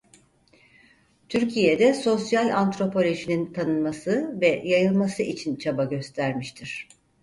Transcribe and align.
Türkiye'de 1.29 1.93
sosyal 1.93 2.49
antropolojinin 2.57 3.53
tanınması 3.53 4.37
ve 4.41 4.61
yayılması 4.65 5.23
için 5.23 5.55
çaba 5.55 5.85
göstermiştir. 5.85 6.87